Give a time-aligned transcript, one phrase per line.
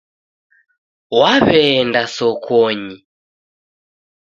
[1.17, 2.95] Waw'eenda sokonyi